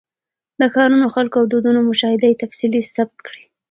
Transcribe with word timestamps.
د 0.59 0.61
ښارونو، 0.73 1.07
خلکو 1.15 1.35
او 1.41 1.45
دودونو 1.51 1.79
مشاهده 1.89 2.25
یې 2.29 2.39
تفصیلي 2.43 2.81
ثبت 2.95 3.17
کړې. 3.27 3.43